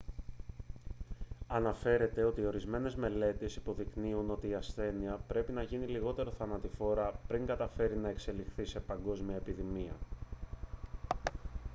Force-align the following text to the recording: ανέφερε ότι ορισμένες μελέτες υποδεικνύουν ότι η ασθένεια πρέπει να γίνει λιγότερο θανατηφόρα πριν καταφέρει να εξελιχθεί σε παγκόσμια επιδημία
ανέφερε 1.47 2.23
ότι 2.23 2.45
ορισμένες 2.45 2.95
μελέτες 2.95 3.55
υποδεικνύουν 3.55 4.29
ότι 4.31 4.47
η 4.47 4.53
ασθένεια 4.55 5.19
πρέπει 5.27 5.51
να 5.51 5.63
γίνει 5.63 5.85
λιγότερο 5.85 6.31
θανατηφόρα 6.31 7.19
πριν 7.27 7.45
καταφέρει 7.45 7.97
να 7.97 8.09
εξελιχθεί 8.09 8.65
σε 8.65 8.79
παγκόσμια 8.79 9.35
επιδημία 9.35 9.93